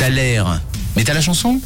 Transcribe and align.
T'as. 0.00 0.60
Mais 0.96 1.04
t'as 1.04 1.12
la 1.12 1.20
chanson? 1.20 1.60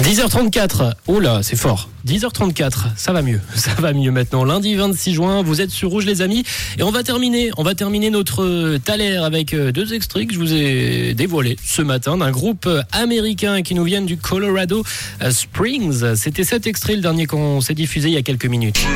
10h34, 0.00 0.92
oh 1.08 1.18
là, 1.18 1.40
c'est 1.42 1.56
fort. 1.56 1.88
10h34, 2.06 2.94
ça 2.96 3.12
va 3.12 3.20
mieux, 3.20 3.40
ça 3.56 3.72
va 3.78 3.92
mieux 3.92 4.12
maintenant. 4.12 4.44
Lundi 4.44 4.76
26 4.76 5.14
juin, 5.14 5.42
vous 5.42 5.60
êtes 5.60 5.70
sur 5.70 5.90
Rouge 5.90 6.06
les 6.06 6.22
amis 6.22 6.44
et 6.78 6.84
on 6.84 6.92
va 6.92 7.02
terminer, 7.02 7.50
on 7.56 7.64
va 7.64 7.74
terminer 7.74 8.10
notre 8.10 8.78
Thaler 8.84 9.16
avec 9.16 9.54
euh, 9.54 9.72
deux 9.72 9.92
extraits 9.92 10.28
que 10.28 10.34
je 10.34 10.38
vous 10.38 10.52
ai 10.52 11.14
dévoilés 11.14 11.56
ce 11.64 11.82
matin 11.82 12.16
d'un 12.16 12.30
groupe 12.30 12.68
américain 12.92 13.62
qui 13.62 13.74
nous 13.74 13.84
vient 13.84 14.02
du 14.02 14.18
Colorado 14.18 14.84
euh, 15.20 15.32
Springs. 15.32 16.14
C'était 16.14 16.44
cet 16.44 16.68
extrait 16.68 16.94
le 16.94 17.02
dernier 17.02 17.26
qu'on 17.26 17.60
s'est 17.60 17.74
diffusé 17.74 18.08
il 18.08 18.14
y 18.14 18.18
a 18.18 18.22
quelques 18.22 18.46
minutes. 18.46 18.86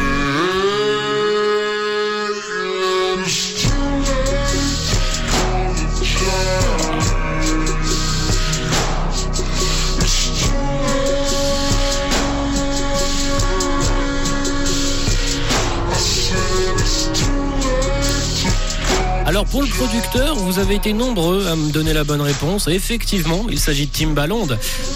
Alors 19.27 19.45
pour 19.45 19.61
le 19.61 19.69
producteur, 19.69 20.37
vous 20.37 20.61
avez 20.61 20.77
été 20.77 20.93
nombreux 20.93 21.49
à 21.49 21.57
me 21.57 21.73
donner 21.73 21.93
la 21.93 22.05
bonne 22.05 22.21
réponse. 22.21 22.69
Effectivement, 22.69 23.47
il 23.51 23.59
s'agit 23.59 23.89
de 23.89 23.93
Timbaland. 23.93 24.47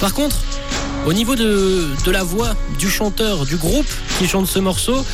Par 0.01 0.15
contre, 0.15 0.37
au 1.05 1.12
niveau 1.12 1.34
de, 1.34 1.88
de, 2.07 2.11
la 2.12 2.23
voix 2.23 2.51
du 2.79 2.88
chanteur, 2.88 3.45
du 3.45 3.57
groupe 3.57 3.88
qui 4.19 4.29
chante 4.29 4.47
ce 4.47 4.61
morceau, 4.61 5.05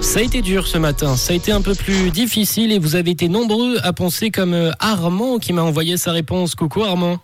ça 0.00 0.18
a 0.18 0.22
été 0.22 0.42
dur 0.42 0.66
ce 0.66 0.78
matin. 0.78 1.16
Ça 1.16 1.34
a 1.34 1.36
été 1.36 1.52
un 1.52 1.62
peu 1.62 1.76
plus 1.76 2.10
difficile 2.10 2.72
et 2.72 2.80
vous 2.80 2.96
avez 2.96 3.12
été 3.12 3.28
nombreux 3.28 3.76
à 3.84 3.92
penser 3.92 4.32
comme 4.32 4.54
euh, 4.54 4.72
Armand 4.80 5.38
qui 5.38 5.52
m'a 5.52 5.62
envoyé 5.62 5.96
sa 5.96 6.10
réponse. 6.10 6.56
Coucou 6.56 6.82
Armand. 6.82 7.18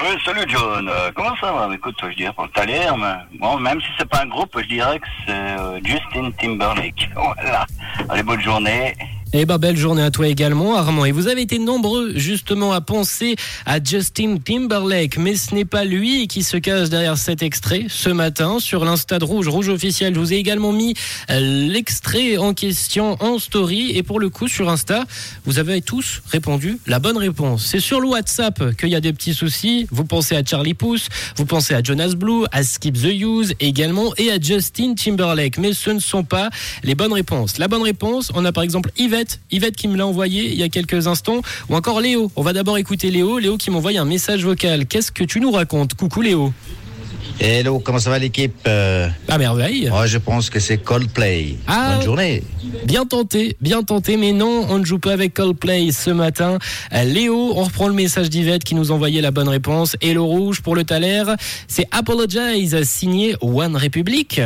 Oui, 0.00 0.16
salut 0.24 0.46
John. 0.48 0.88
Euh, 0.88 1.10
comment 1.14 1.36
ça 1.42 1.52
va? 1.52 1.68
Écoute, 1.74 1.94
je 2.10 2.16
dirais 2.16 2.32
pour 2.34 2.46
le 2.46 2.66
l'air, 2.66 2.96
bon, 3.38 3.58
même 3.58 3.80
si 3.82 3.86
c'est 3.98 4.08
pas 4.08 4.22
un 4.22 4.28
groupe, 4.28 4.50
je 4.56 4.66
dirais 4.66 4.98
que 4.98 5.06
c'est 5.26 5.32
euh, 5.32 5.78
Justin 5.84 6.30
Timberlake. 6.40 7.10
Voilà. 7.14 7.66
Allez, 8.08 8.22
bonne 8.22 8.40
journée. 8.40 8.94
Eh 9.36 9.46
ben, 9.46 9.58
belle 9.58 9.76
journée 9.76 10.02
à 10.04 10.12
toi 10.12 10.28
également, 10.28 10.76
Armand. 10.76 11.06
Et 11.06 11.10
vous 11.10 11.26
avez 11.26 11.42
été 11.42 11.58
nombreux, 11.58 12.12
justement, 12.14 12.72
à 12.72 12.80
penser 12.80 13.34
à 13.66 13.82
Justin 13.82 14.36
Timberlake. 14.36 15.18
Mais 15.18 15.34
ce 15.34 15.56
n'est 15.56 15.64
pas 15.64 15.84
lui 15.84 16.28
qui 16.28 16.44
se 16.44 16.56
cache 16.56 16.88
derrière 16.88 17.18
cet 17.18 17.42
extrait. 17.42 17.86
Ce 17.88 18.10
matin, 18.10 18.60
sur 18.60 18.84
l'Insta 18.84 19.18
de 19.18 19.24
Rouge, 19.24 19.48
Rouge 19.48 19.70
officiel, 19.70 20.14
je 20.14 20.20
vous 20.20 20.32
ai 20.32 20.36
également 20.36 20.70
mis 20.70 20.94
euh, 21.30 21.40
l'extrait 21.40 22.36
en 22.36 22.54
question 22.54 23.16
en 23.20 23.40
story. 23.40 23.90
Et 23.96 24.04
pour 24.04 24.20
le 24.20 24.28
coup, 24.28 24.46
sur 24.46 24.70
Insta, 24.70 25.04
vous 25.44 25.58
avez 25.58 25.82
tous 25.82 26.22
répondu 26.30 26.78
la 26.86 27.00
bonne 27.00 27.18
réponse. 27.18 27.66
C'est 27.66 27.80
sur 27.80 28.00
le 28.00 28.06
WhatsApp 28.06 28.76
qu'il 28.76 28.90
y 28.90 28.94
a 28.94 29.00
des 29.00 29.12
petits 29.12 29.34
soucis. 29.34 29.88
Vous 29.90 30.04
pensez 30.04 30.36
à 30.36 30.44
Charlie 30.44 30.74
Puth, 30.74 31.08
vous 31.34 31.44
pensez 31.44 31.74
à 31.74 31.82
Jonas 31.82 32.14
Blue, 32.14 32.44
à 32.52 32.62
Skip 32.62 32.94
the 32.94 33.06
Use 33.06 33.54
également, 33.58 34.14
et 34.16 34.30
à 34.30 34.38
Justin 34.38 34.94
Timberlake. 34.94 35.58
Mais 35.58 35.72
ce 35.72 35.90
ne 35.90 35.98
sont 35.98 36.22
pas 36.22 36.50
les 36.84 36.94
bonnes 36.94 37.12
réponses. 37.12 37.58
La 37.58 37.66
bonne 37.66 37.82
réponse, 37.82 38.30
on 38.36 38.44
a 38.44 38.52
par 38.52 38.62
exemple 38.62 38.92
Yvette 38.96 39.23
Yvette. 39.50 39.76
qui 39.76 39.88
me 39.88 39.96
l'a 39.96 40.06
envoyé 40.06 40.50
il 40.52 40.58
y 40.58 40.62
a 40.62 40.68
quelques 40.68 41.06
instants. 41.06 41.40
Ou 41.68 41.76
encore 41.76 42.00
Léo. 42.00 42.30
On 42.36 42.42
va 42.42 42.52
d'abord 42.52 42.78
écouter 42.78 43.10
Léo. 43.10 43.38
Léo 43.38 43.56
qui 43.56 43.70
m'envoie 43.70 43.92
un 43.98 44.04
message 44.04 44.44
vocal. 44.44 44.86
Qu'est-ce 44.86 45.12
que 45.12 45.24
tu 45.24 45.40
nous 45.40 45.50
racontes? 45.50 45.94
Coucou 45.94 46.22
Léo. 46.22 46.52
Hello, 47.40 47.80
comment 47.80 47.98
ça 47.98 48.10
va 48.10 48.18
l'équipe? 48.18 48.54
Euh... 48.68 49.08
À 49.28 49.38
merveille. 49.38 49.88
Moi, 49.88 50.06
je 50.06 50.18
pense 50.18 50.50
que 50.50 50.60
c'est 50.60 50.78
Coldplay. 50.78 51.56
Ah, 51.66 51.94
Bonne 51.96 52.04
journée. 52.04 52.42
Bien 52.84 53.06
tenté, 53.06 53.56
bien 53.60 53.82
tenté, 53.82 54.16
mais 54.16 54.32
non, 54.32 54.66
on 54.68 54.78
ne 54.78 54.84
joue 54.84 55.00
pas 55.00 55.12
avec 55.12 55.34
Coldplay 55.34 55.90
ce 55.90 56.10
matin. 56.10 56.58
Euh, 56.92 57.02
Léo, 57.02 57.52
on 57.56 57.64
reprend 57.64 57.88
le 57.88 57.94
message 57.94 58.30
d'Yvette 58.30 58.62
qui 58.62 58.76
nous 58.76 58.92
envoyait 58.92 59.20
la 59.20 59.32
bonne 59.32 59.48
réponse. 59.48 59.96
Et 60.00 60.14
le 60.14 60.20
rouge 60.20 60.60
pour 60.60 60.76
le 60.76 60.84
Thaler, 60.84 61.24
c'est 61.66 61.88
Apologize, 61.90 62.80
signé 62.84 63.34
One 63.40 63.76
Republic. 63.76 64.40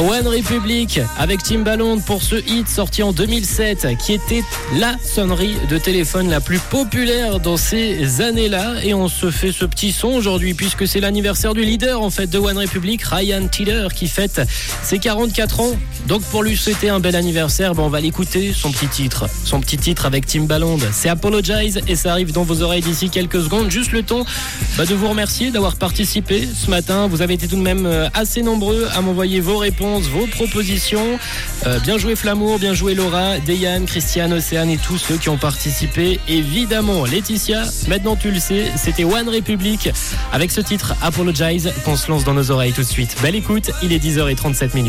One 0.00 0.28
Republic 0.28 0.98
avec 1.18 1.42
Timbaland 1.42 1.98
pour 1.98 2.22
ce 2.22 2.36
hit 2.36 2.66
sorti 2.68 3.02
en 3.02 3.12
2007 3.12 3.86
qui 3.98 4.14
était 4.14 4.42
la 4.78 4.96
sonnerie 5.02 5.54
de 5.68 5.76
téléphone 5.76 6.30
la 6.30 6.40
plus 6.40 6.58
populaire 6.58 7.38
dans 7.38 7.58
ces 7.58 8.22
années-là 8.22 8.82
et 8.82 8.94
on 8.94 9.08
se 9.08 9.30
fait 9.30 9.52
ce 9.52 9.66
petit 9.66 9.92
son 9.92 10.08
aujourd'hui 10.08 10.54
puisque 10.54 10.88
c'est 10.88 11.00
l'anniversaire 11.00 11.52
du 11.52 11.62
leader 11.62 12.00
en 12.00 12.08
fait 12.08 12.28
de 12.28 12.38
One 12.38 12.56
Republic, 12.56 13.02
Ryan 13.02 13.46
Tiller 13.48 13.88
qui 13.94 14.08
fête 14.08 14.40
ses 14.82 14.98
44 14.98 15.60
ans. 15.60 15.78
Donc 16.06 16.22
pour 16.22 16.42
lui 16.42 16.56
souhaiter 16.56 16.88
un 16.88 16.98
bel 16.98 17.14
anniversaire, 17.14 17.74
ben 17.74 17.82
on 17.82 17.90
va 17.90 18.00
l'écouter 18.00 18.54
son 18.54 18.72
petit 18.72 18.88
titre, 18.88 19.28
son 19.44 19.60
petit 19.60 19.76
titre 19.76 20.06
avec 20.06 20.24
Timbaland. 20.24 20.78
C'est 20.92 21.10
Apologize 21.10 21.80
et 21.86 21.96
ça 21.96 22.12
arrive 22.12 22.32
dans 22.32 22.44
vos 22.44 22.62
oreilles 22.62 22.80
d'ici 22.82 23.10
quelques 23.10 23.42
secondes. 23.42 23.70
Juste 23.70 23.92
le 23.92 24.02
temps 24.02 24.24
bah, 24.78 24.86
de 24.86 24.94
vous 24.94 25.08
remercier 25.08 25.50
d'avoir 25.50 25.76
participé 25.76 26.48
ce 26.54 26.70
matin. 26.70 27.06
Vous 27.06 27.20
avez 27.20 27.34
été 27.34 27.46
tout 27.46 27.56
de 27.56 27.60
même 27.60 27.84
euh, 27.84 28.08
assez 28.14 28.40
nombreux 28.40 28.88
à 28.94 29.02
m'envoyer 29.02 29.40
vos 29.40 29.58
vos 29.98 30.26
propositions. 30.26 31.18
Euh, 31.66 31.78
bien 31.80 31.98
joué 31.98 32.14
Flamour, 32.14 32.58
bien 32.58 32.74
joué 32.74 32.94
Laura, 32.94 33.38
Deyane, 33.38 33.86
Christiane, 33.86 34.32
Océane 34.32 34.70
et 34.70 34.78
tous 34.78 34.98
ceux 34.98 35.16
qui 35.16 35.28
ont 35.28 35.38
participé. 35.38 36.20
Évidemment, 36.28 37.04
Laetitia, 37.04 37.64
maintenant 37.88 38.16
tu 38.16 38.30
le 38.30 38.38
sais, 38.38 38.66
c'était 38.76 39.04
One 39.04 39.28
Republic 39.28 39.90
avec 40.32 40.50
ce 40.50 40.60
titre 40.60 40.94
Apologize 41.02 41.72
qu'on 41.84 41.96
se 41.96 42.10
lance 42.10 42.24
dans 42.24 42.34
nos 42.34 42.50
oreilles 42.50 42.72
tout 42.72 42.82
de 42.82 42.86
suite. 42.86 43.16
Belle 43.22 43.34
écoute, 43.34 43.70
il 43.82 43.92
est 43.92 43.98
10h37 43.98 44.74
minutes. 44.74 44.88